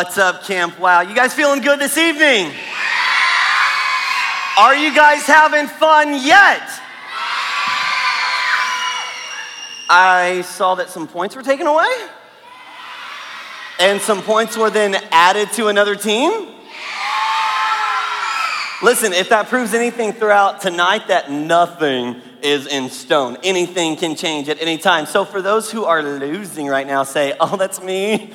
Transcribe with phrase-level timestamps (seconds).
[0.00, 1.02] What's up, Camp Wow?
[1.02, 2.50] You guys feeling good this evening?
[4.56, 6.62] Are you guys having fun yet?
[9.90, 11.94] I saw that some points were taken away,
[13.78, 16.48] and some points were then added to another team.
[18.82, 23.36] Listen, if that proves anything throughout tonight, that nothing is in stone.
[23.44, 25.04] Anything can change at any time.
[25.04, 28.32] So, for those who are losing right now, say, Oh, that's me.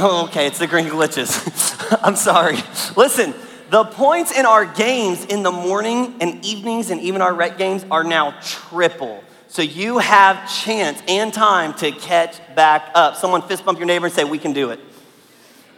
[0.00, 1.98] Oh, okay, it's the green glitches.
[2.04, 2.58] I'm sorry.
[2.96, 3.34] Listen,
[3.70, 7.84] the points in our games in the morning and evenings and even our rec games
[7.90, 9.24] are now triple.
[9.48, 13.16] So you have chance and time to catch back up.
[13.16, 14.78] Someone fist bump your neighbor and say, We can do it.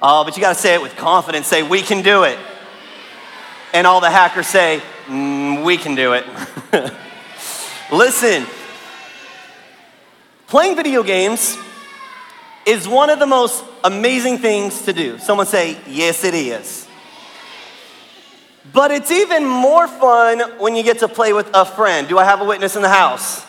[0.03, 1.47] Oh, but you got to say it with confidence.
[1.47, 2.39] Say, We can do it.
[3.73, 6.27] And all the hackers say, mm, We can do it.
[7.91, 8.45] Listen,
[10.47, 11.57] playing video games
[12.67, 15.19] is one of the most amazing things to do.
[15.19, 16.87] Someone say, Yes, it is.
[18.73, 22.09] But it's even more fun when you get to play with a friend.
[22.09, 23.43] Do I have a witness in the house?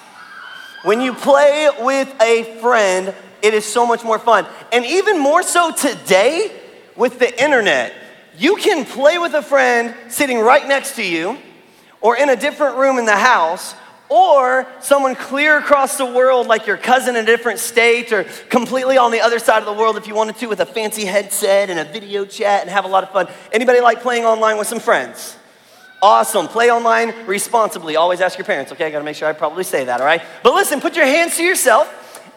[0.84, 4.48] When you play with a friend, it is so much more fun.
[4.72, 6.52] And even more so today
[6.96, 7.94] with the internet.
[8.38, 11.38] You can play with a friend sitting right next to you
[12.00, 13.76] or in a different room in the house
[14.12, 18.98] or someone clear across the world, like your cousin in a different state, or completely
[18.98, 21.70] on the other side of the world if you wanted to, with a fancy headset
[21.70, 23.28] and a video chat and have a lot of fun.
[23.54, 25.38] Anybody like playing online with some friends?
[26.02, 26.50] Awesome.
[26.50, 27.96] Play online responsibly.
[27.96, 28.86] Always ask your parents, okay?
[28.86, 30.22] I gotta make sure I probably say that, all right?
[30.44, 31.88] But listen, put your hands to yourself,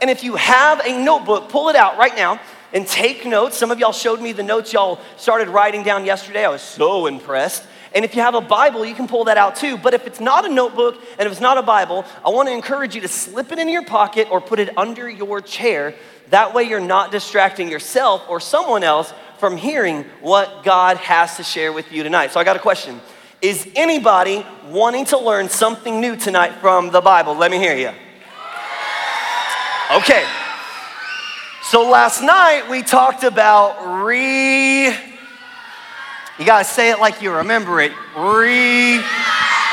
[0.01, 2.41] and if you have a notebook, pull it out right now
[2.73, 3.57] and take notes.
[3.57, 6.45] Some of y'all showed me the notes y'all started writing down yesterday.
[6.45, 7.65] I was so impressed.
[7.95, 9.79] And if you have a Bible, you can pull that out too.
[9.79, 12.53] But if it's not a notebook and if it's not a Bible, I want to
[12.53, 15.95] encourage you to slip it in your pocket or put it under your chair.
[16.31, 21.45] That way, you're not distracting yourself or someone else from hearing what God has to
[21.45, 22.33] share with you tonight.
[22.33, 23.01] So, I got a question
[23.41, 27.37] Is anybody wanting to learn something new tonight from the Bible?
[27.37, 27.93] Let me hear you.
[29.99, 30.27] Okay.
[31.63, 35.14] So, last night we talked about re
[36.39, 37.93] you gotta say it like you remember it.
[38.17, 38.99] Re.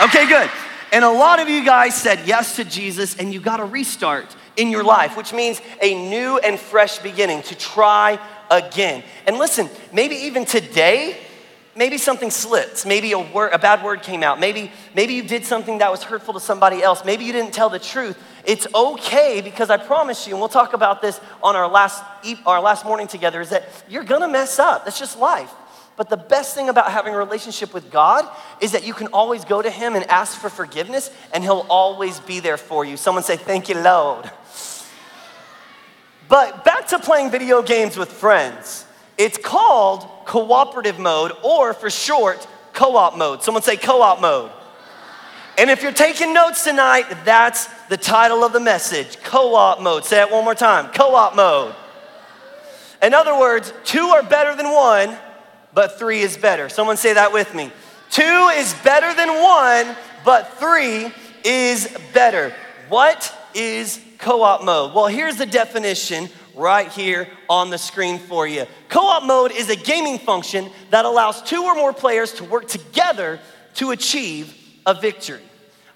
[0.04, 0.50] Okay, good.
[0.92, 4.36] And a lot of you guys said yes to Jesus, and you got a restart
[4.58, 9.04] in your life, which means a new and fresh beginning to try again.
[9.26, 11.18] And listen, maybe even today,
[11.76, 12.86] maybe something slipped.
[12.86, 14.40] Maybe a, word, a bad word came out.
[14.40, 17.06] Maybe, maybe you did something that was hurtful to somebody else.
[17.06, 18.22] Maybe you didn't tell the truth.
[18.46, 22.04] It's okay because I promise you, and we'll talk about this on our last,
[22.46, 24.84] our last morning together, is that you're gonna mess up.
[24.84, 25.52] That's just life.
[26.02, 28.28] But the best thing about having a relationship with God
[28.60, 32.20] is that you can always go to Him and ask for forgiveness, and He'll always
[32.22, 32.98] be there for you.
[32.98, 34.28] Someone say, Thank you, Lord.
[36.28, 38.84] But back to playing video games with friends.
[39.16, 43.44] It's called cooperative mode, or for short, co op mode.
[43.44, 44.50] Someone say co op mode.
[45.60, 50.04] And if you're taking notes tonight, that's the title of the message co op mode.
[50.06, 51.76] Say it one more time co op mode.
[53.04, 55.16] In other words, two are better than one
[55.74, 56.70] but three is better.
[56.70, 57.72] Someone say that with me.
[58.10, 59.96] Two is better than one,
[60.26, 61.12] but three
[61.44, 62.54] is better.
[62.90, 64.94] What is co op mode?
[64.94, 68.66] Well, here's the definition right here on the screen for you.
[68.90, 72.68] Co op mode is a gaming function that allows two or more players to work
[72.68, 73.40] together
[73.76, 74.56] to achieve
[74.86, 75.42] a victory.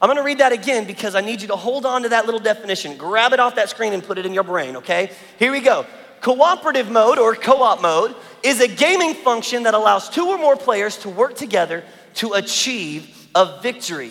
[0.02, 2.40] I'm gonna read that again because I need you to hold on to that little
[2.40, 2.98] definition.
[2.98, 5.12] Grab it off that screen and put it in your brain, okay?
[5.40, 5.86] Here we go.
[6.26, 10.56] Cooperative mode or co op mode is a gaming function that allows two or more
[10.56, 11.84] players to work together
[12.16, 14.10] to achieve a victory.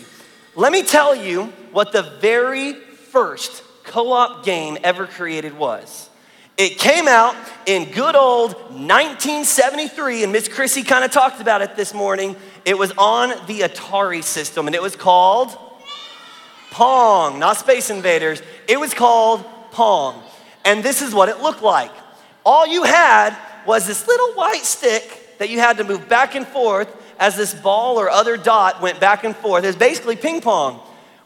[0.55, 6.09] Let me tell you what the very first co op game ever created was.
[6.57, 7.35] It came out
[7.67, 12.37] in good old 1973, and Miss Chrissy kind of talked about it this morning.
[12.65, 15.49] It was on the Atari system, and it was called
[16.71, 18.41] Pong, not Space Invaders.
[18.69, 20.23] It was called Pong.
[20.65, 21.91] And this is what it looked like.
[22.45, 23.37] All you had
[23.67, 27.55] was this little white stick that you had to move back and forth as this
[27.55, 29.65] ball or other dot went back and forth.
[29.65, 30.81] It's basically ping pong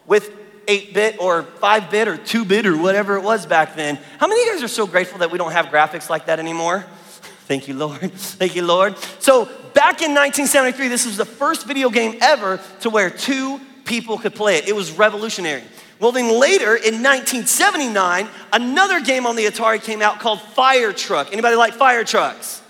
[0.06, 0.30] with
[0.68, 3.98] 8 bit or 5 bit or 2 bit or whatever it was back then.
[4.18, 6.38] How many of you guys are so grateful that we don't have graphics like that
[6.38, 6.84] anymore?
[7.46, 8.00] Thank you, Lord.
[8.12, 8.96] Thank you, Lord.
[9.20, 14.18] So, back in 1973, this was the first video game ever to where two people
[14.18, 14.68] could play it.
[14.68, 15.62] It was revolutionary.
[16.00, 21.32] Well, then later in 1979, another game on the Atari came out called Fire Truck.
[21.32, 22.62] Anybody like fire trucks?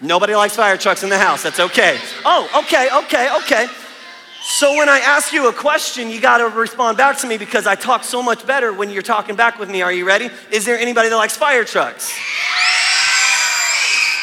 [0.00, 1.42] Nobody likes fire trucks in the house.
[1.42, 1.98] That's okay.
[2.24, 3.66] Oh, okay, okay, okay.
[4.42, 7.66] So when I ask you a question, you got to respond back to me because
[7.66, 9.82] I talk so much better when you're talking back with me.
[9.82, 10.30] Are you ready?
[10.52, 12.12] Is there anybody that likes fire trucks?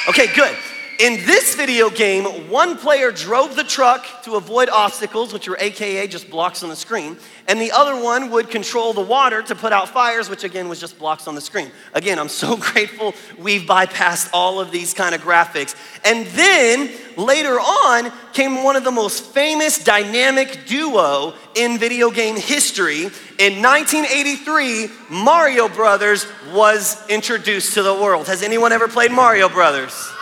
[0.10, 0.56] Okay, good.
[1.00, 6.08] In this video game, one player drove the truck to avoid obstacles, which are AKA
[6.08, 7.18] just blocks on the screen,
[7.50, 10.80] and the other one would control the water to put out fires, which again was
[10.80, 11.70] just blocks on the screen.
[11.94, 15.76] Again, I'm so grateful we've bypassed all of these kind of graphics.
[16.06, 22.38] And then later on came one of the most famous dynamic duo in video game
[22.38, 23.02] history.
[23.38, 28.28] In 1983, Mario Brothers was introduced to the world.
[28.28, 30.15] Has anyone ever played Mario Brothers?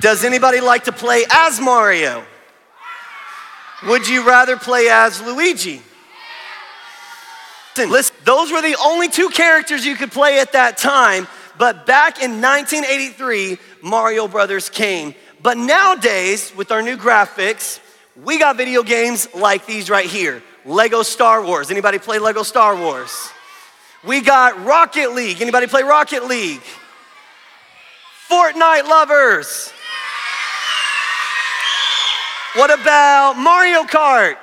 [0.00, 2.24] Does anybody like to play as Mario?
[3.86, 5.82] Would you rather play as Luigi?
[7.76, 11.28] Listen, those were the only two characters you could play at that time,
[11.58, 15.14] but back in 1983, Mario Brothers came.
[15.42, 17.78] But nowadays, with our new graphics,
[18.24, 20.42] we got video games like these right here.
[20.64, 21.70] Lego Star Wars.
[21.70, 23.30] Anybody play Lego Star Wars?
[24.04, 25.40] We got Rocket League.
[25.40, 26.62] Anybody play Rocket League?
[28.28, 29.72] Fortnite lovers.
[32.58, 34.36] What about Mario Kart?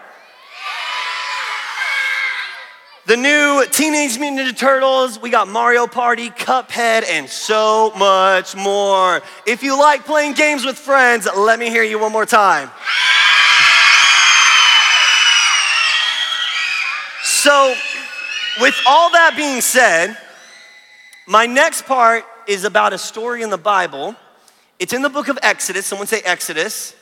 [3.08, 9.22] The new Teenage Mutant Ninja Turtles, we got Mario Party, Cuphead, and so much more.
[9.46, 12.72] If you like playing games with friends, let me hear you one more time.
[17.22, 17.76] So,
[18.62, 20.18] with all that being said,
[21.28, 24.16] my next part is about a story in the Bible.
[24.80, 25.86] It's in the book of Exodus.
[25.86, 26.96] Someone say Exodus.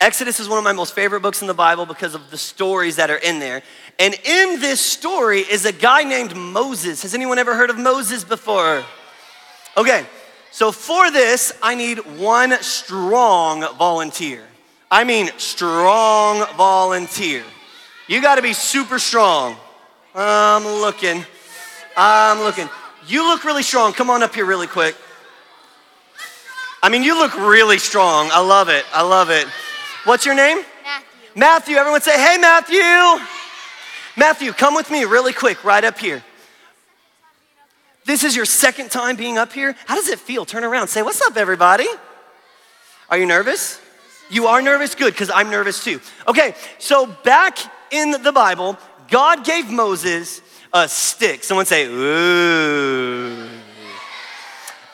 [0.00, 2.96] Exodus is one of my most favorite books in the Bible because of the stories
[2.96, 3.62] that are in there.
[3.98, 7.02] And in this story is a guy named Moses.
[7.02, 8.84] Has anyone ever heard of Moses before?
[9.76, 10.04] Okay,
[10.50, 14.42] so for this, I need one strong volunteer.
[14.90, 17.42] I mean, strong volunteer.
[18.06, 19.56] You gotta be super strong.
[20.14, 21.24] I'm looking.
[21.96, 22.68] I'm looking.
[23.06, 23.92] You look really strong.
[23.92, 24.96] Come on up here really quick.
[26.82, 28.28] I mean, you look really strong.
[28.30, 28.84] I love it.
[28.92, 29.46] I love it.
[30.04, 30.58] What's your name?
[30.58, 31.40] Matthew.
[31.40, 31.76] Matthew.
[31.76, 33.24] Everyone say, hey, Matthew.
[34.16, 36.22] Matthew, come with me really quick, right up here.
[38.04, 39.74] This is your second time being up here.
[39.86, 40.44] How does it feel?
[40.44, 40.88] Turn around.
[40.88, 41.86] Say, what's up, everybody?
[43.08, 43.80] Are you nervous?
[44.28, 44.94] You are nervous?
[44.94, 46.00] Good, because I'm nervous too.
[46.28, 47.58] Okay, so back
[47.90, 48.78] in the Bible,
[49.08, 50.42] God gave Moses
[50.72, 51.44] a stick.
[51.44, 53.48] Someone say, ooh.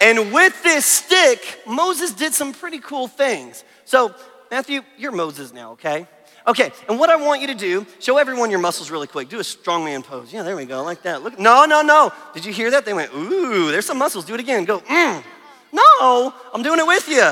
[0.00, 3.64] And with this stick, Moses did some pretty cool things.
[3.84, 4.14] So
[4.50, 6.06] Matthew, you're Moses now, okay?
[6.46, 9.28] Okay, and what I want you to do, show everyone your muscles really quick.
[9.28, 10.32] Do a strongman pose.
[10.32, 11.22] Yeah, there we go, like that.
[11.22, 12.12] Look, no, no, no.
[12.34, 12.84] Did you hear that?
[12.84, 14.24] They went, ooh, there's some muscles.
[14.24, 14.64] Do it again.
[14.64, 15.22] Go, mm.
[15.72, 17.30] No, I'm doing it with you.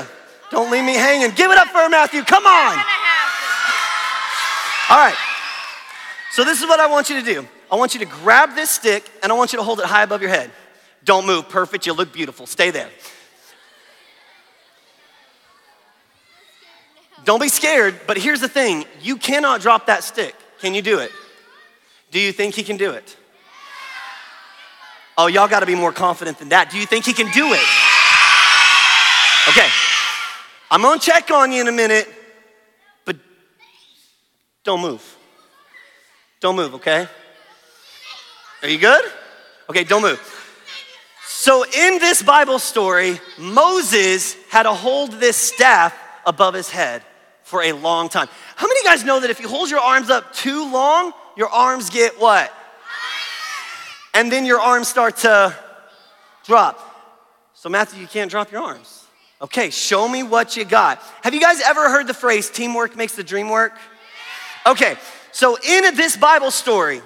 [0.51, 1.35] Don't leave me hanging.
[1.35, 2.23] Give it up for Matthew.
[2.23, 2.77] Come on.
[4.89, 5.15] All right.
[6.31, 7.47] So this is what I want you to do.
[7.71, 10.03] I want you to grab this stick and I want you to hold it high
[10.03, 10.51] above your head.
[11.03, 11.49] Don't move.
[11.49, 11.85] Perfect.
[11.85, 12.47] You look beautiful.
[12.47, 12.89] Stay there.
[17.29, 20.33] Don't be scared, but here's the thing you cannot drop that stick.
[20.61, 21.11] Can you do it?
[22.09, 23.15] Do you think he can do it?
[25.15, 26.71] Oh, y'all got to be more confident than that.
[26.71, 27.61] Do you think he can do it?
[29.49, 29.67] Okay.
[30.71, 32.11] I'm to check on you in a minute,
[33.05, 33.15] but
[34.63, 35.15] don't move.
[36.39, 37.07] Don't move, okay?
[38.63, 39.05] Are you good?
[39.69, 40.19] Okay, don't move.
[41.27, 45.95] So, in this Bible story, Moses had to hold this staff
[46.25, 47.03] above his head
[47.49, 48.27] for a long time.
[48.55, 51.89] How many guys know that if you hold your arms up too long, your arms
[51.89, 52.53] get what?
[54.13, 55.55] And then your arms start to
[56.45, 56.79] drop.
[57.55, 59.07] So, Matthew, you can't drop your arms.
[59.41, 61.01] Okay, show me what you got.
[61.23, 63.73] Have you guys ever heard the phrase teamwork makes the dream work?
[64.67, 64.95] Okay,
[65.31, 67.01] so in this Bible story,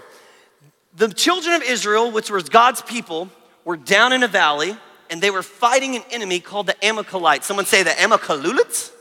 [0.93, 3.29] the children of Israel, which was God's people,
[3.63, 4.75] were down in a valley
[5.09, 7.45] and they were fighting an enemy called the Amalekites.
[7.45, 8.91] Someone say the Amalekites?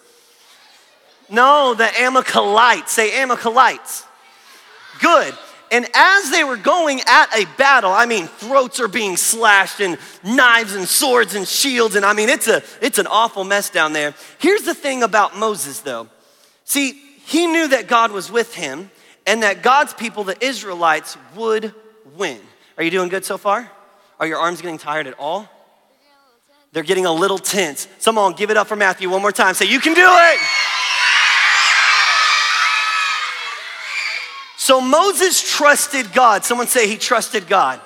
[1.31, 2.93] No, the Amalekites.
[2.93, 4.05] Say Amalekites.
[5.01, 5.35] Good.
[5.73, 9.97] And as they were going at a battle, I mean, throats are being slashed and
[10.23, 13.95] knives and swords and shields, and I mean, it's, a, it's an awful mess down
[13.95, 14.13] there.
[14.39, 16.09] Here's the thing about Moses, though.
[16.65, 16.93] See,
[17.25, 18.91] he knew that God was with him
[19.27, 21.75] and that God's people, the Israelites, would
[22.19, 22.39] win.
[22.77, 23.71] Are you doing good so far?
[24.21, 25.49] Are your arms getting tired at all?
[26.73, 27.89] They're getting a little tense.
[27.99, 29.55] Someone give it up for Matthew one more time.
[29.55, 30.39] Say, You can do it.
[34.63, 36.45] So Moses trusted God.
[36.45, 37.81] Someone say he trusted God.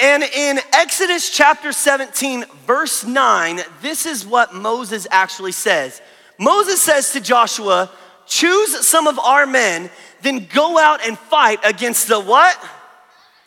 [0.00, 6.02] And in Exodus chapter 17, verse 9, this is what Moses actually says.
[6.40, 7.88] Moses says to Joshua,
[8.26, 9.90] Choose some of our men,
[10.22, 12.58] then go out and fight against the what?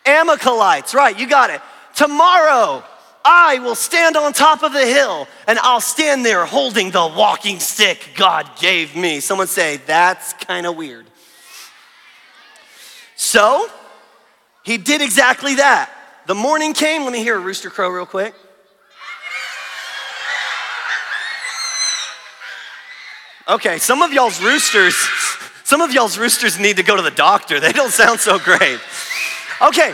[0.06, 0.96] Amalekites.
[0.96, 1.60] Right, you got it.
[1.94, 2.86] tomorrow
[3.26, 7.60] I will stand on top of the hill and I'll stand there holding the walking
[7.60, 9.20] stick God gave me.
[9.20, 11.08] Someone say, That's kind of weird.
[13.16, 13.70] So,
[14.64, 15.92] he did exactly that.
[16.28, 17.04] The morning came.
[17.04, 18.34] Let me hear a rooster crow real quick.
[23.48, 24.96] Okay, some of y'all's roosters,
[25.64, 27.60] some of y'all's roosters need to go to the doctor.
[27.60, 28.80] They don't sound so great.
[29.62, 29.94] Okay,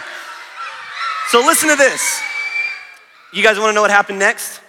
[1.27, 2.21] so listen to this.
[3.33, 4.61] You guys wanna know what happened next?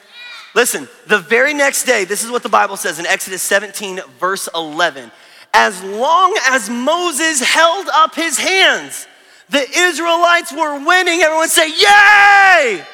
[0.55, 4.49] Listen, the very next day, this is what the Bible says in Exodus 17, verse
[4.53, 5.13] 11.
[5.55, 9.07] As long as Moses held up his hands,
[9.51, 11.21] the Israelites were winning.
[11.21, 12.85] Everyone say, Yay!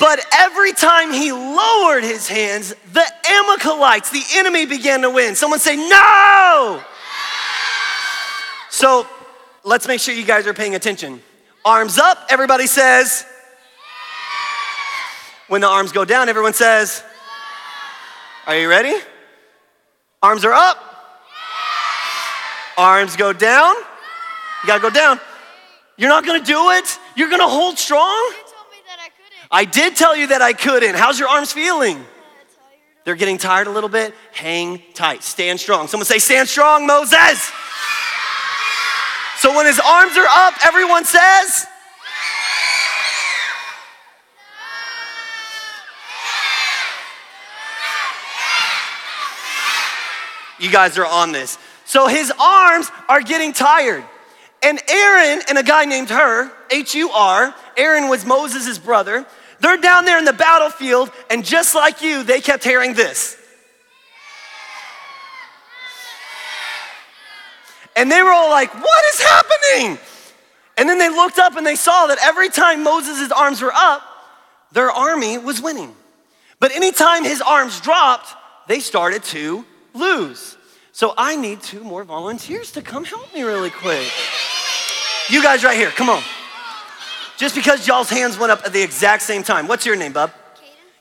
[0.00, 5.34] But every time he lowered his hands, the Amalekites, the enemy, began to win.
[5.34, 6.82] Someone say, No!
[8.70, 9.06] So
[9.62, 11.22] let's make sure you guys are paying attention.
[11.64, 13.24] Arms up, everybody says.
[15.48, 17.02] When the arms go down, everyone says.
[18.46, 18.94] Are you ready?
[20.24, 20.78] Arms are up.
[22.78, 23.74] Arms go down.
[23.74, 25.20] You gotta go down.
[25.98, 26.98] You're not gonna do it?
[27.14, 28.32] You're gonna hold strong?
[29.50, 30.94] I did tell you that I couldn't.
[30.94, 32.02] How's your arms feeling?
[33.04, 34.14] They're getting tired a little bit.
[34.32, 35.22] Hang tight.
[35.22, 35.88] Stand strong.
[35.88, 37.52] Someone say, Stand strong, Moses.
[39.40, 41.66] So when his arms are up, everyone says,
[50.58, 51.58] You guys are on this.
[51.84, 54.04] So his arms are getting tired.
[54.62, 59.26] And Aaron and a guy named Hur, H U R, Aaron was Moses' brother.
[59.60, 63.36] They're down there in the battlefield, and just like you, they kept hearing this.
[67.96, 69.98] And they were all like, What is happening?
[70.76, 74.02] And then they looked up and they saw that every time Moses' arms were up,
[74.72, 75.94] their army was winning.
[76.58, 78.28] But anytime his arms dropped,
[78.66, 80.56] they started to lose.
[80.92, 84.06] So I need two more volunteers to come help me really quick.
[85.30, 86.22] You guys right here, come on.
[87.36, 89.66] Just because y'all's hands went up at the exact same time.
[89.66, 90.30] What's your name, bub?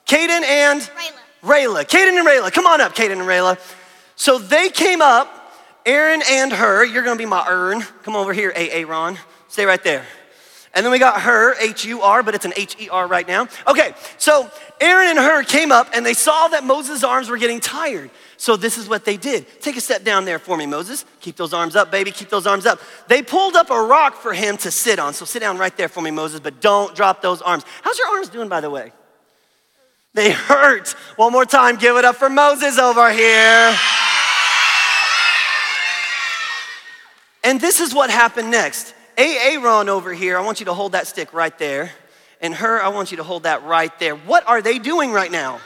[0.08, 0.28] Caden.
[0.30, 0.82] Caden and?
[0.82, 1.84] Rayla.
[1.84, 1.86] Rayla.
[1.86, 2.52] Caden and Rayla.
[2.52, 3.60] Come on up, Caden and Rayla.
[4.16, 5.30] So they came up,
[5.86, 6.84] Aaron and her.
[6.86, 7.82] You're gonna be my Ern.
[8.04, 8.86] Come over here, A.
[8.86, 9.20] Ron.
[9.48, 10.06] Stay right there.
[10.76, 13.28] And then we got her, H U R, but it's an H E R right
[13.28, 13.48] now.
[13.68, 14.50] Okay, so
[14.82, 18.10] Aaron and her came up and they saw that Moses' arms were getting tired.
[18.38, 19.46] So this is what they did.
[19.62, 21.06] Take a step down there for me, Moses.
[21.22, 22.10] Keep those arms up, baby.
[22.12, 22.82] Keep those arms up.
[23.08, 25.14] They pulled up a rock for him to sit on.
[25.14, 27.64] So sit down right there for me, Moses, but don't drop those arms.
[27.84, 28.92] How's your arms doing, by the way?
[30.16, 30.90] They hurt.
[31.18, 33.76] One more time, give it up for Moses over here.
[37.44, 38.93] And this is what happened next.
[39.18, 41.92] Aaron over here, I want you to hold that stick right there.
[42.42, 44.16] And her, I want you to hold that right there.
[44.16, 45.62] What are they doing right now?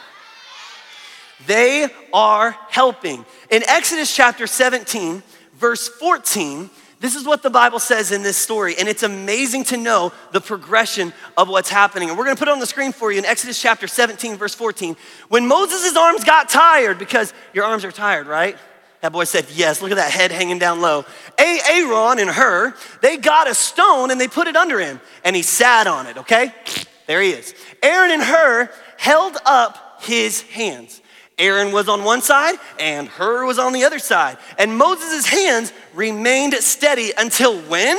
[1.46, 3.26] They are helping.
[3.50, 5.22] In Exodus chapter 17,
[5.56, 9.78] verse 14, this is what the Bible says in this story, and it's amazing to
[9.78, 12.10] know the progression of what's happening.
[12.10, 14.56] And we're gonna put it on the screen for you in Exodus chapter 17, verse
[14.56, 14.96] 14.
[15.30, 18.58] When Moses' arms got tired, because your arms are tired, right?
[19.02, 21.06] That boy said, Yes, look at that head hanging down low.
[21.38, 25.42] Aaron and her, they got a stone and they put it under him, and he
[25.42, 26.54] sat on it, okay?
[27.06, 27.54] There he is.
[27.82, 31.02] Aaron and her held up his hands.
[31.38, 34.38] Aaron was on one side and her was on the other side.
[34.58, 37.98] And Moses' hands remained steady until when?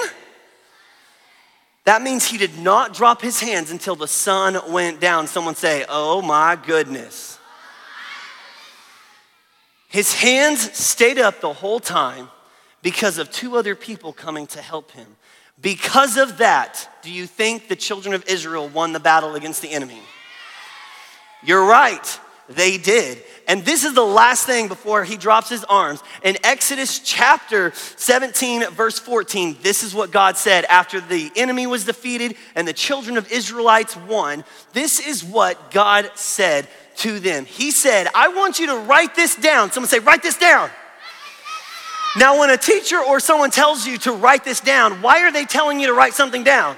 [1.84, 5.26] That means he did not drop his hands until the sun went down.
[5.26, 7.37] Someone say, Oh my goodness.
[9.88, 12.28] His hands stayed up the whole time
[12.82, 15.16] because of two other people coming to help him.
[15.60, 19.70] Because of that, do you think the children of Israel won the battle against the
[19.70, 20.00] enemy?
[21.42, 22.20] You're right.
[22.48, 23.22] They did.
[23.46, 26.02] And this is the last thing before he drops his arms.
[26.22, 31.84] In Exodus chapter 17, verse 14, this is what God said after the enemy was
[31.84, 34.44] defeated and the children of Israelites won.
[34.72, 36.68] This is what God said
[36.98, 37.44] to them.
[37.44, 39.72] He said, I want you to write this down.
[39.72, 40.70] Someone say, write this down.
[42.16, 45.44] Now, when a teacher or someone tells you to write this down, why are they
[45.44, 46.76] telling you to write something down?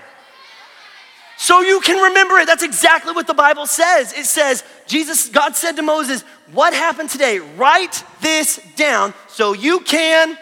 [1.40, 2.46] so you can remember it.
[2.46, 4.12] That's exactly what the Bible says.
[4.12, 6.20] It says, Jesus, God said to Moses,
[6.52, 7.38] What happened today?
[7.38, 10.36] Write this down so you can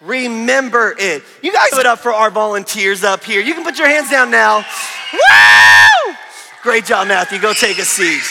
[0.00, 1.24] remember it.
[1.42, 3.40] You guys put up for our volunteers up here.
[3.40, 4.64] You can put your hands down now.
[5.12, 6.14] Woo!
[6.62, 7.40] Great job, Matthew.
[7.40, 8.22] Go take a seat.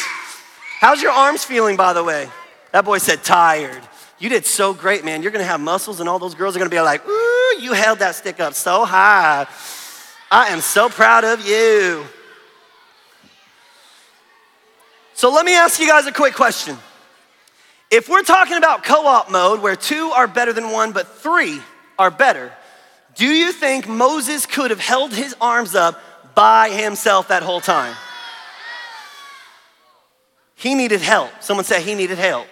[0.86, 2.30] How's your arms feeling, by the way?
[2.72, 3.82] That boy said tired.
[4.20, 5.24] You did so great, man.
[5.24, 7.98] You're gonna have muscles, and all those girls are gonna be like, Ooh, you held
[7.98, 9.48] that stick up so high.
[10.32, 12.06] I am so proud of you.
[15.15, 16.77] So let me ask you guys a quick question.
[17.89, 21.62] If we're talking about co op mode where two are better than one, but three
[21.98, 22.54] are better,
[23.15, 26.00] do you think Moses could have held his arms up
[26.36, 27.96] by himself that whole time?
[30.56, 31.32] He needed help.
[31.42, 32.48] Someone said he needed help.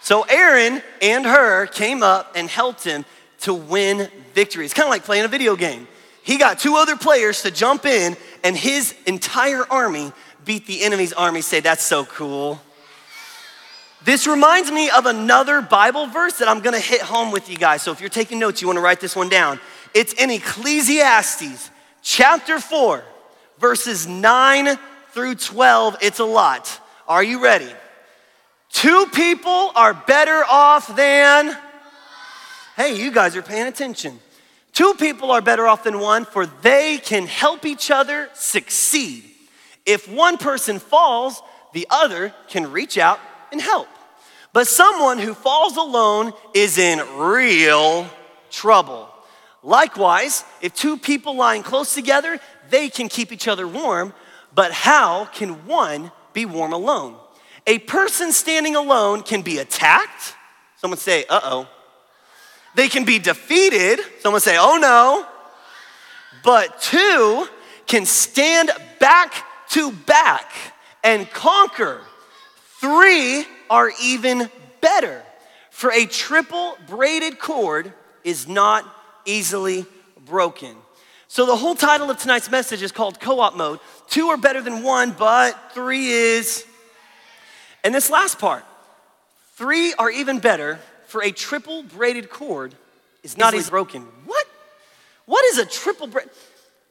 [0.00, 3.04] So Aaron and her came up and helped him
[3.40, 4.64] to win victory.
[4.64, 5.86] It's kind of like playing a video game.
[6.24, 10.12] He got two other players to jump in, and his entire army
[10.44, 11.40] beat the enemy's army.
[11.40, 12.60] Say, that's so cool.
[14.04, 17.82] This reminds me of another Bible verse that I'm gonna hit home with you guys.
[17.82, 19.60] So if you're taking notes, you wanna write this one down.
[19.94, 21.70] It's in Ecclesiastes
[22.02, 23.04] chapter 4,
[23.58, 24.78] verses 9
[25.12, 25.96] through 12.
[26.00, 26.80] It's a lot.
[27.06, 27.70] Are you ready?
[28.70, 31.56] Two people are better off than.
[32.76, 34.18] Hey, you guys are paying attention.
[34.72, 39.24] Two people are better off than one, for they can help each other succeed.
[39.84, 41.42] If one person falls,
[41.74, 43.88] the other can reach out and help.
[44.54, 48.08] But someone who falls alone is in real
[48.50, 49.08] trouble.
[49.62, 52.40] Likewise, if two people lying close together,
[52.70, 54.12] they can keep each other warm,
[54.54, 57.16] but how can one be warm alone?
[57.66, 60.34] A person standing alone can be attacked.
[60.76, 61.68] Someone say, uh oh.
[62.74, 64.00] They can be defeated.
[64.20, 65.26] Someone say, oh no.
[66.42, 67.46] But two
[67.86, 70.50] can stand back to back
[71.04, 72.00] and conquer.
[72.80, 75.22] Three are even better.
[75.70, 77.92] For a triple braided cord
[78.24, 78.84] is not
[79.24, 79.86] easily
[80.24, 80.76] broken.
[81.32, 83.80] So, the whole title of tonight's message is called Co op mode.
[84.06, 86.66] Two are better than one, but three is.
[87.82, 88.66] And this last part,
[89.54, 92.74] three are even better, for a triple braided cord
[93.22, 94.02] is not easily broken.
[94.26, 94.46] What?
[95.24, 96.28] What is a triple braid?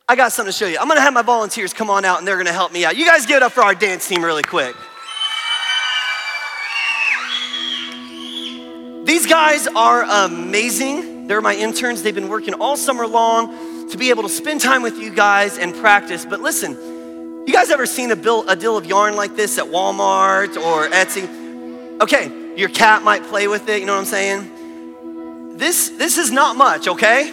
[0.10, 0.80] I got something to show you.
[0.80, 2.98] I'm gonna have my volunteers come on out and they're gonna help me out.
[2.98, 4.76] You guys give it up for our dance team really quick.
[9.06, 11.28] These guys are amazing.
[11.28, 12.02] They're my interns.
[12.02, 15.58] They've been working all summer long to be able to spend time with you guys
[15.58, 16.26] and practice.
[16.26, 16.74] But listen,
[17.46, 20.88] you guys ever seen a, bill, a deal of yarn like this at Walmart or
[20.90, 22.02] Etsy?
[22.02, 25.58] Okay, your cat might play with it, you know what I'm saying?
[25.58, 27.32] This, this is not much, okay?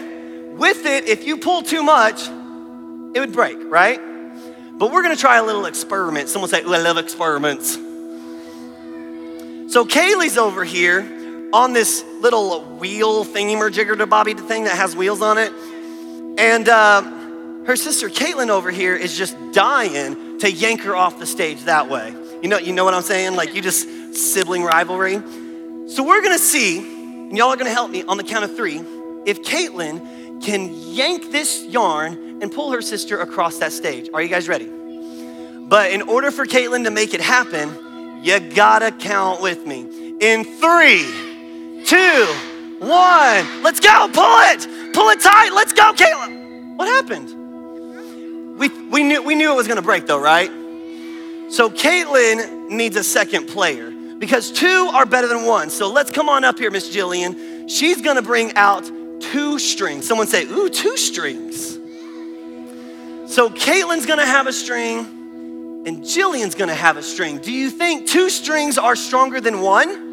[0.55, 2.27] With it, if you pull too much,
[3.15, 4.01] it would break, right?
[4.79, 6.29] But we're gonna try a little experiment.
[6.29, 7.75] Someone say, I love experiments.
[9.73, 14.77] So Kaylee's over here on this little wheel thingy mer jigger to bobby thing that
[14.77, 15.53] has wheels on it.
[16.39, 17.03] And uh,
[17.67, 21.91] her sister Caitlin over here is just dying to yank her off the stage that
[21.91, 22.15] way.
[22.41, 23.35] You know, you know what I'm saying?
[23.35, 25.21] Like you just sibling rivalry.
[25.89, 28.81] So we're gonna see, and y'all are gonna help me on the count of three,
[29.27, 34.09] if Caitlin can yank this yarn and pull her sister across that stage.
[34.15, 34.71] Are you guys ready?
[35.69, 40.15] But in order for Caitlin to make it happen, you gotta count with me.
[40.21, 41.05] In three,
[41.85, 42.27] two,
[42.79, 43.63] one.
[43.65, 44.09] Let's go.
[44.13, 44.78] Pull it.
[44.99, 45.53] Pull it tight.
[45.53, 46.77] Let's go, Caleb.
[46.77, 48.59] What happened?
[48.59, 50.51] We, we, knew, we knew it was going to break, though, right?
[51.53, 55.71] So Caitlin needs a second player because two are better than one.
[55.71, 57.71] So let's come on up here, Miss Jillian.
[57.71, 60.05] She's to bring out two strings.
[60.05, 61.75] Someone say, ooh, two strings.
[63.33, 64.99] So Caitlin's to have a string
[65.87, 67.39] and Jillian's to have a string.
[67.39, 70.09] Do you think two strings are stronger than one?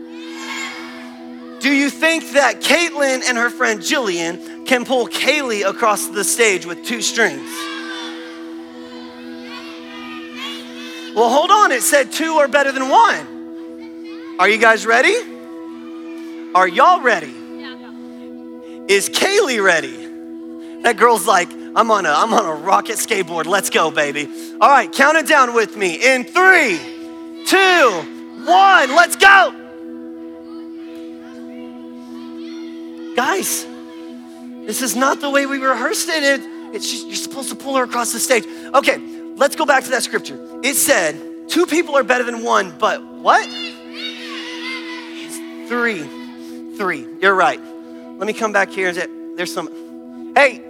[1.60, 6.66] Do you think that Caitlin and her friend Jillian can pull Kaylee across the stage
[6.66, 7.50] with two strings?
[11.16, 11.72] Well, hold on.
[11.72, 14.38] It said two are better than one.
[14.38, 15.16] Are you guys ready?
[16.54, 17.34] Are y'all ready?
[18.88, 20.82] Is Kaylee ready?
[20.84, 23.46] That girl's like, I'm on a I'm on a rocket skateboard.
[23.46, 24.30] Let's go, baby.
[24.62, 25.96] All right, count it down with me.
[25.96, 26.78] In three,
[27.46, 27.92] two,
[28.46, 29.54] one, let's go.
[33.16, 33.66] Guys,
[34.66, 36.24] this is not the way we rehearsed it.
[36.24, 36.42] it
[36.74, 38.46] it's just, you're supposed to pull her across the stage.
[38.74, 38.98] Okay,
[39.36, 40.38] let's go back to that scripture.
[40.64, 41.16] It said,
[41.48, 43.46] two people are better than one, but what?
[45.68, 46.04] Three.
[46.78, 47.08] Three.
[47.22, 47.60] You're right.
[48.18, 50.34] Let me come back here and say, there's some.
[50.36, 50.62] Hey,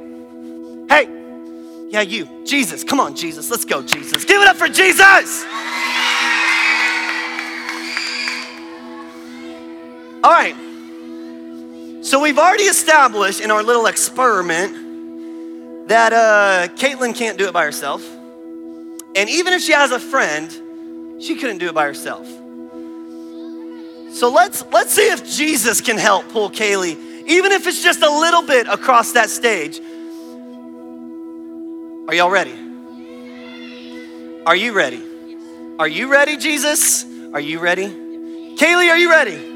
[0.90, 1.10] hey,
[1.90, 2.84] yeah, you, Jesus.
[2.84, 3.50] Come on, Jesus.
[3.50, 4.26] Let's go, Jesus.
[4.26, 5.44] Give it up for Jesus.
[10.24, 10.56] All right.
[12.06, 17.64] So we've already established in our little experiment that uh, Caitlin can't do it by
[17.64, 18.08] herself.
[19.16, 20.52] And even if she has a friend,
[21.20, 22.28] she couldn't do it by herself.
[24.14, 28.10] So let's let's see if Jesus can help pull Kaylee, even if it's just a
[28.10, 29.80] little bit across that stage.
[32.08, 32.54] Are y'all ready?
[34.46, 35.02] Are you ready?
[35.80, 37.04] Are you ready, Jesus?
[37.34, 37.88] Are you ready?
[37.88, 39.55] Kaylee, are you ready?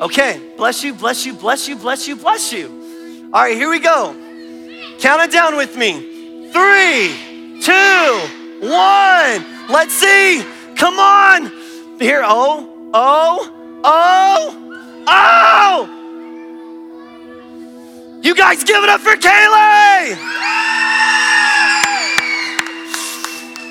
[0.00, 3.30] Okay, bless you, bless you, bless you, bless you, bless you.
[3.32, 4.14] All right, here we go.
[4.98, 6.50] Count it down with me.
[6.50, 7.14] Three,
[7.60, 8.18] two,
[8.60, 9.44] one.
[9.68, 10.44] Let's see.
[10.76, 11.52] Come on.
[12.00, 15.90] Here, oh, oh, oh, oh.
[18.22, 20.18] You guys give it up for Kaylee.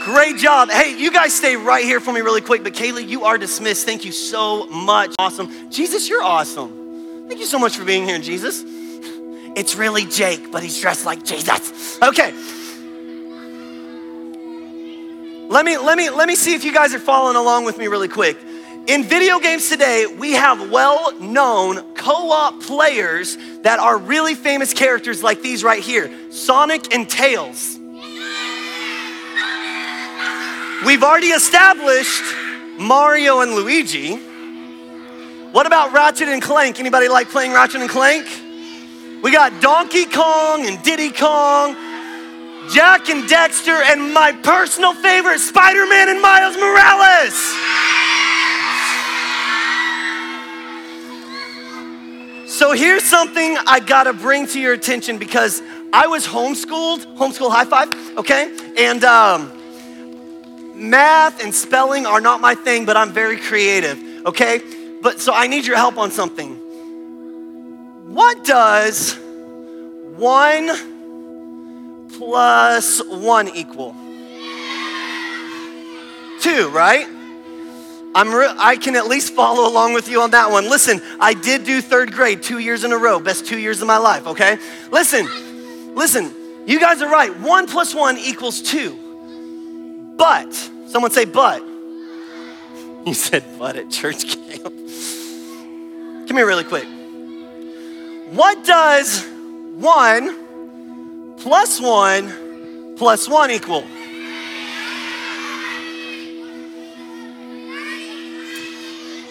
[0.03, 0.69] Great job.
[0.69, 2.61] Hey, you guys stay right here for me really quick.
[2.61, 3.85] But Kaylee, you are dismissed.
[3.85, 5.15] Thank you so much.
[5.17, 5.71] Awesome.
[5.71, 7.27] Jesus, you're awesome.
[7.29, 8.63] Thank you so much for being here, Jesus.
[9.55, 12.01] It's really Jake, but he's dressed like Jesus.
[12.01, 12.33] Okay.
[15.47, 17.87] Let me let me let me see if you guys are following along with me
[17.87, 18.37] really quick.
[18.87, 25.41] In video games today, we have well-known co-op players that are really famous characters like
[25.41, 26.11] these right here.
[26.31, 27.72] Sonic and Tails.
[30.85, 32.23] We've already established
[32.77, 34.17] Mario and Luigi.
[35.53, 36.77] What about Ratchet and Clank?
[36.77, 38.27] Anybody like playing Ratchet and Clank?
[39.23, 41.73] We got Donkey Kong and Diddy Kong,
[42.69, 47.33] Jak and Daxter, and my personal favorite, Spider Man and Miles Morales.
[52.51, 55.61] So here's something I gotta bring to your attention because
[55.93, 58.53] I was homeschooled, homeschool high five, okay?
[58.77, 59.62] And um,
[60.73, 64.61] math and spelling are not my thing, but I'm very creative, okay?
[65.01, 66.55] But so I need your help on something.
[68.13, 69.17] What does
[70.15, 70.69] one
[72.17, 73.95] plus one equal?
[76.41, 77.07] Two, right?
[78.15, 80.69] I'm re- I can at least follow along with you on that one.
[80.69, 83.87] Listen, I did do third grade two years in a row, best two years of
[83.87, 84.59] my life, okay?
[84.91, 86.33] Listen, listen,
[86.67, 87.35] you guys are right.
[87.39, 89.02] One plus one equals two.
[90.17, 90.53] But,
[90.87, 91.63] someone say, but.
[93.05, 94.63] You said, but at church camp.
[96.27, 96.87] Come here, really quick.
[98.31, 99.25] What does
[99.75, 103.83] one plus one plus one equal?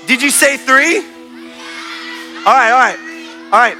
[0.06, 0.98] Did you say three?
[0.98, 2.98] All right, all right,
[3.52, 3.78] all right.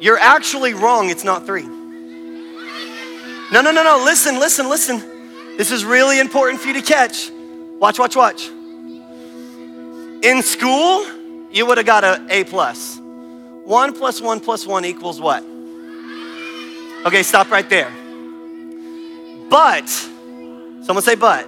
[0.00, 1.10] You're actually wrong.
[1.10, 1.66] It's not three.
[3.52, 4.02] No, no, no, no.
[4.02, 5.02] Listen, listen, listen.
[5.60, 7.30] This is really important for you to catch.
[7.78, 8.48] Watch, watch, watch.
[10.22, 11.04] In school,
[11.52, 12.98] you would have got an A plus.
[13.66, 15.44] One plus one plus one equals what?
[17.04, 17.92] Okay, stop right there.
[19.50, 19.86] But,
[20.82, 21.46] someone say but.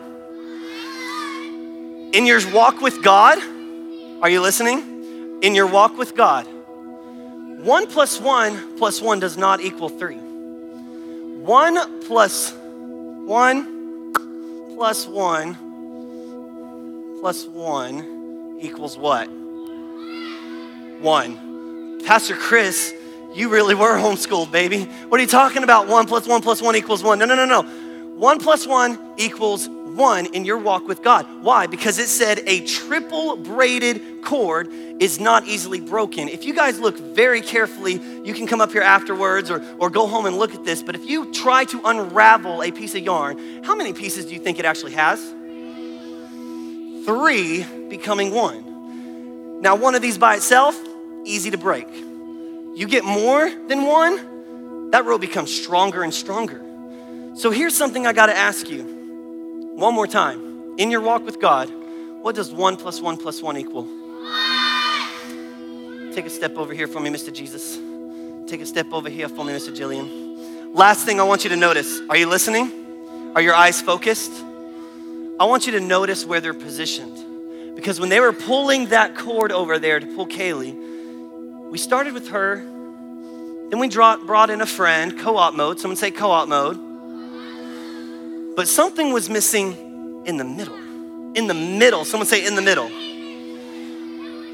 [2.13, 3.39] In your walk with God,
[4.21, 5.41] are you listening?
[5.41, 6.47] In your walk with God,
[7.65, 10.19] one plus one plus one does not equal three.
[10.19, 12.53] One plus
[13.25, 13.72] one
[14.83, 15.55] plus one
[17.21, 19.29] plus one equals what?
[21.01, 22.01] One.
[22.05, 22.93] Pastor Chris,
[23.33, 24.87] you really were homeschooled, baby.
[24.87, 25.87] What are you talking about?
[25.87, 27.21] One plus one plus one equals one.
[27.21, 27.63] No, no, no, no.
[28.17, 31.27] One plus one equals one in your walk with God.
[31.45, 31.69] Why?
[31.69, 34.67] Because it said a triple braided cord
[35.03, 36.29] is not easily broken.
[36.29, 40.07] If you guys look very carefully, you can come up here afterwards or, or go
[40.07, 40.81] home and look at this.
[40.81, 44.39] But if you try to unravel a piece of yarn, how many pieces do you
[44.39, 45.21] think it actually has?
[47.05, 49.61] Three becoming one.
[49.61, 50.81] Now, one of these by itself,
[51.25, 51.89] easy to break.
[51.93, 56.63] You get more than one, that rope becomes stronger and stronger.
[57.35, 58.85] So here's something I gotta ask you
[59.75, 60.77] one more time.
[60.79, 61.69] In your walk with God,
[62.23, 64.02] what does one plus one plus one equal?
[66.15, 67.33] Take a step over here for me, Mr.
[67.33, 67.79] Jesus.
[68.47, 69.75] Take a step over here for me, Mr.
[69.75, 70.75] Jillian.
[70.75, 73.33] Last thing I want you to notice are you listening?
[73.35, 74.33] Are your eyes focused?
[75.41, 77.75] I want you to notice where they're positioned.
[77.75, 82.29] Because when they were pulling that cord over there to pull Kaylee, we started with
[82.29, 85.81] her, then we brought in a friend, co op mode.
[85.81, 86.79] Someone say co op mode.
[88.55, 90.77] But something was missing in the middle.
[91.35, 92.05] In the middle.
[92.05, 92.91] Someone say in the middle.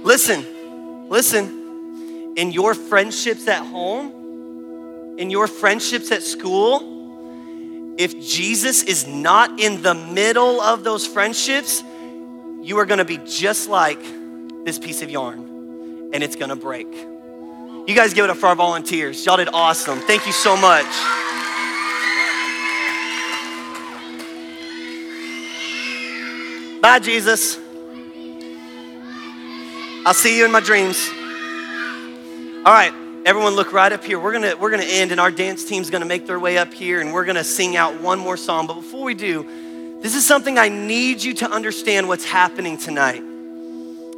[0.04, 0.44] Listen,
[1.08, 2.34] listen.
[2.36, 9.82] In your friendships at home, in your friendships at school, if Jesus is not in
[9.82, 11.82] the middle of those friendships,
[12.62, 14.00] you are gonna be just like
[14.64, 16.86] this piece of yarn and it's gonna break.
[16.92, 19.24] You guys give it up for our volunteers.
[19.26, 19.98] Y'all did awesome.
[20.00, 20.84] Thank you so much.
[26.80, 27.58] Bye, Jesus.
[30.08, 31.06] I'll see you in my dreams.
[32.64, 32.94] All right,
[33.26, 34.18] Everyone look right up here.
[34.18, 37.02] We're gonna, we're gonna end and our dance team's gonna make their way up here
[37.02, 38.66] and we're gonna sing out one more song.
[38.66, 43.22] But before we do, this is something I need you to understand what's happening tonight.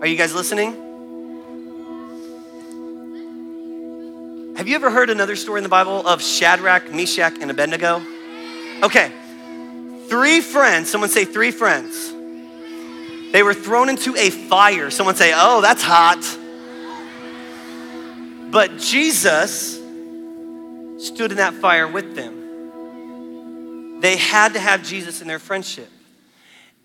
[0.00, 0.74] Are you guys listening?
[4.56, 8.00] Have you ever heard another story in the Bible of Shadrach, Meshach, and Abednego?
[8.84, 9.10] Okay.
[10.06, 12.14] Three friends, someone say three friends.
[13.32, 14.90] They were thrown into a fire.
[14.90, 16.18] Someone say, oh, that's hot.
[18.50, 19.76] But Jesus
[20.98, 24.00] stood in that fire with them.
[24.00, 25.88] They had to have Jesus in their friendship.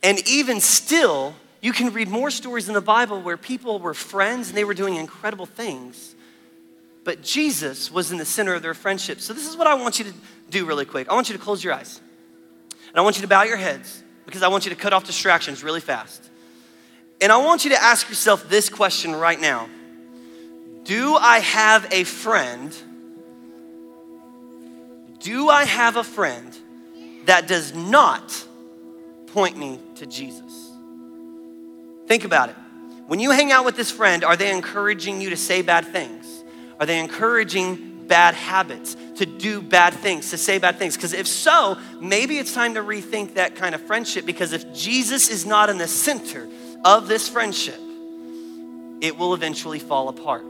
[0.03, 4.49] And even still, you can read more stories in the Bible where people were friends
[4.49, 6.13] and they were doing incredible things.
[7.03, 9.19] But Jesus was in the center of their friendship.
[9.21, 10.13] So, this is what I want you to
[10.49, 11.09] do really quick.
[11.09, 12.01] I want you to close your eyes.
[12.89, 15.05] And I want you to bow your heads because I want you to cut off
[15.05, 16.29] distractions really fast.
[17.21, 19.69] And I want you to ask yourself this question right now
[20.83, 22.75] Do I have a friend?
[25.19, 26.55] Do I have a friend
[27.25, 28.45] that does not
[29.27, 30.71] point me to Jesus?
[32.05, 32.55] Think about it.
[33.07, 36.43] When you hang out with this friend, are they encouraging you to say bad things?
[36.79, 40.95] Are they encouraging bad habits, to do bad things, to say bad things?
[40.95, 45.29] Because if so, maybe it's time to rethink that kind of friendship because if Jesus
[45.29, 46.47] is not in the center
[46.85, 47.79] of this friendship,
[49.01, 50.45] it will eventually fall apart.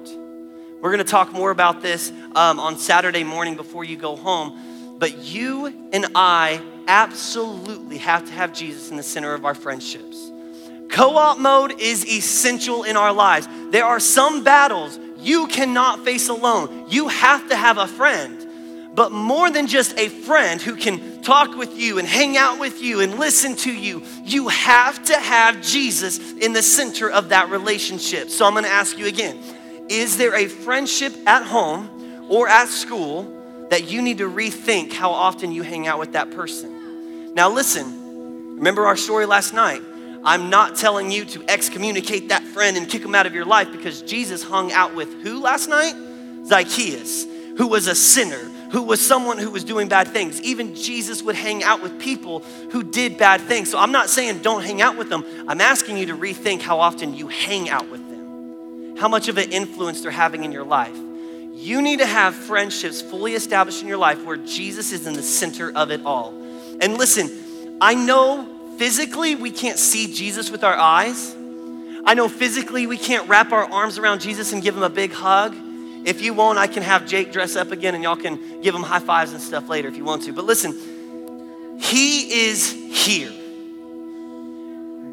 [0.82, 5.18] We're gonna talk more about this um, on Saturday morning before you go home, but
[5.18, 10.32] you and I absolutely have to have Jesus in the center of our friendships.
[10.90, 13.48] Co op mode is essential in our lives.
[13.72, 16.86] There are some battles you cannot face alone.
[16.90, 18.46] You have to have a friend.
[18.94, 22.82] But more than just a friend who can talk with you and hang out with
[22.82, 27.50] you and listen to you, you have to have Jesus in the center of that
[27.50, 28.30] relationship.
[28.30, 29.40] So I'm gonna ask you again
[29.90, 33.32] Is there a friendship at home or at school
[33.70, 37.34] that you need to rethink how often you hang out with that person?
[37.34, 39.82] Now, listen, remember our story last night.
[40.24, 43.72] I'm not telling you to excommunicate that friend and kick him out of your life
[43.72, 45.94] because Jesus hung out with who last night?
[46.46, 47.26] Zacchaeus,
[47.58, 50.42] who was a sinner, who was someone who was doing bad things.
[50.42, 52.40] Even Jesus would hang out with people
[52.72, 53.72] who did bad things.
[53.72, 55.24] So I'm not saying don't hang out with them.
[55.48, 59.38] I'm asking you to rethink how often you hang out with them, how much of
[59.38, 60.94] an influence they're having in your life.
[61.54, 65.24] You need to have friendships fully established in your life where Jesus is in the
[65.24, 66.34] center of it all.
[66.82, 71.34] And listen, I know physically we can't see Jesus with our eyes.
[72.04, 75.14] I know physically we can't wrap our arms around Jesus and give him a big
[75.14, 75.56] hug.
[76.06, 78.84] If you won't, I can have Jake dress up again and y'all can give him
[78.84, 80.34] high fives and stuff later if you want to.
[80.34, 83.32] But listen, he is here.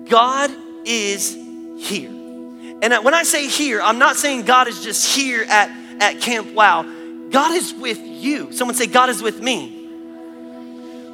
[0.09, 0.51] God
[0.85, 1.35] is
[1.79, 2.11] here.
[2.11, 6.53] And when I say here, I'm not saying God is just here at, at Camp
[6.53, 6.83] Wow.
[7.31, 8.53] God is with you.
[8.53, 9.87] Someone say, God is with me.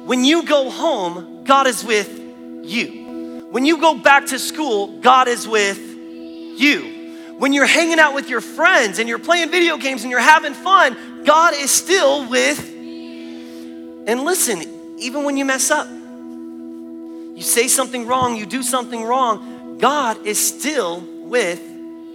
[0.05, 2.19] When you go home, God is with
[2.63, 3.47] you.
[3.51, 6.98] When you go back to school, God is with you.
[7.39, 10.53] When you're hanging out with your friends and you're playing video games and you're having
[10.53, 12.59] fun, God is still with.
[12.59, 19.77] And listen, even when you mess up, you say something wrong, you do something wrong,
[19.77, 21.61] God is still with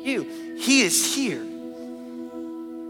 [0.03, 0.27] you.
[0.59, 1.43] He is here.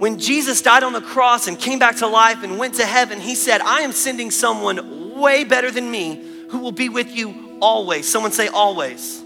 [0.01, 3.21] When Jesus died on the cross and came back to life and went to heaven,
[3.21, 7.59] he said, I am sending someone way better than me who will be with you
[7.61, 8.11] always.
[8.11, 9.23] Someone say, always.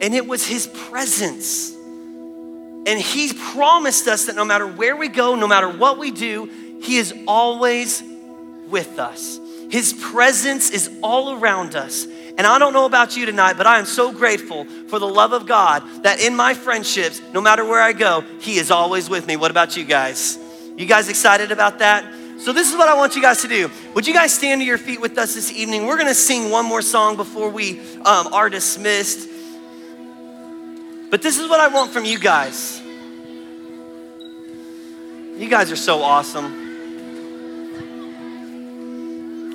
[0.00, 1.74] And it was his presence.
[2.86, 6.48] And he promised us that no matter where we go, no matter what we do,
[6.82, 8.02] he is always
[8.68, 9.38] with us.
[9.70, 12.06] His presence is all around us.
[12.38, 15.32] And I don't know about you tonight, but I am so grateful for the love
[15.32, 19.26] of God that in my friendships, no matter where I go, He is always with
[19.26, 19.36] me.
[19.36, 20.38] What about you guys?
[20.76, 22.04] You guys excited about that?
[22.38, 23.70] So, this is what I want you guys to do.
[23.94, 25.86] Would you guys stand to your feet with us this evening?
[25.86, 29.28] We're gonna sing one more song before we um, are dismissed.
[31.10, 32.80] But this is what I want from you guys.
[35.36, 36.68] You guys are so awesome.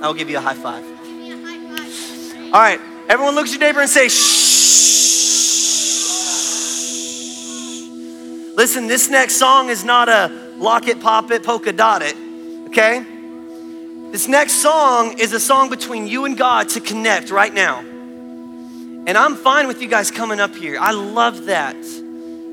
[0.03, 0.83] I'll give you a high five.
[2.53, 4.43] All right, everyone looks at your neighbor and say, shh.
[8.55, 12.15] Listen, this next song is not a lock it, pop it, polka dot it
[12.75, 13.05] okay?
[14.11, 17.83] This next song is a song between you and God to connect right now.
[19.07, 20.77] And I'm fine with you guys coming up here.
[20.79, 21.75] I love that.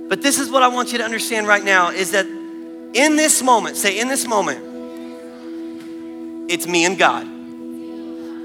[0.09, 3.43] But this is what I want you to understand right now is that in this
[3.43, 4.61] moment, say in this moment,
[6.51, 7.27] it's me and God.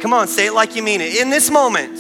[0.02, 1.18] Come on, say it like you mean it.
[1.18, 1.92] In this moment,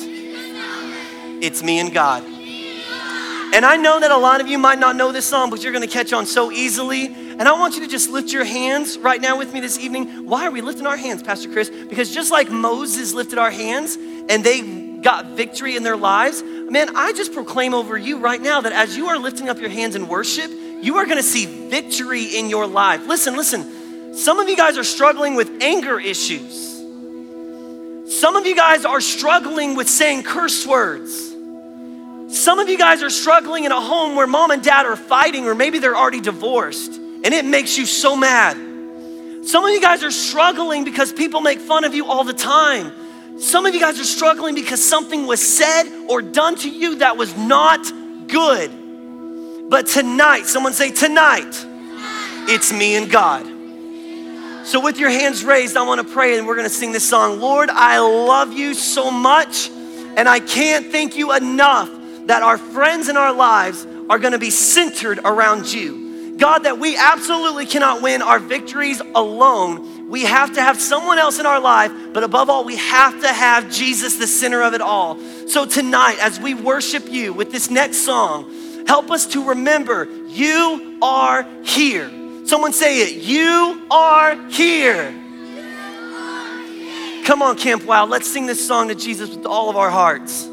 [1.43, 2.23] it's me and God.
[2.23, 5.73] And I know that a lot of you might not know this song, but you're
[5.73, 9.21] gonna catch on so easily And I want you to just lift your hands right
[9.21, 10.25] now with me this evening.
[10.25, 11.69] Why are we lifting our hands, Pastor Chris?
[11.69, 14.61] Because just like Moses lifted our hands and they
[15.01, 18.97] got victory in their lives, man, I just proclaim over you right now that as
[18.97, 22.67] you are lifting up your hands in worship, you are gonna see victory in your
[22.67, 23.05] life.
[23.07, 24.13] Listen, listen.
[24.15, 26.65] Some of you guys are struggling with anger issues.
[28.19, 31.35] Some of you guys are struggling with saying curse words.
[32.29, 35.45] Some of you guys are struggling in a home where mom and dad are fighting,
[35.45, 38.57] or maybe they're already divorced, and it makes you so mad.
[39.45, 42.91] Some of you guys are struggling because people make fun of you all the time.
[43.39, 47.17] Some of you guys are struggling because something was said or done to you that
[47.17, 47.79] was not
[48.27, 49.69] good.
[49.69, 51.53] But tonight, someone say, Tonight,
[52.49, 53.45] it's me and God.
[54.65, 57.07] So, with your hands raised, I want to pray and we're going to sing this
[57.07, 57.39] song.
[57.39, 61.89] Lord, I love you so much, and I can't thank you enough
[62.25, 66.35] that our friends in our lives are going to be centered around you.
[66.37, 69.96] God, that we absolutely cannot win our victories alone.
[70.07, 73.27] We have to have someone else in our life, but above all, we have to
[73.27, 75.19] have Jesus the center of it all.
[75.47, 80.97] So, tonight, as we worship you with this next song, help us to remember you
[81.01, 82.09] are here.
[82.45, 83.15] Someone say it.
[83.15, 85.11] You are here.
[87.25, 88.05] Come on, Camp Wow.
[88.05, 90.47] Let's sing this song to Jesus with all of our hearts.